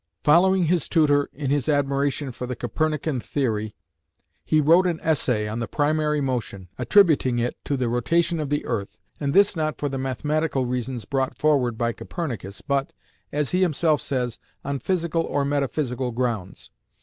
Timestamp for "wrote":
4.59-4.87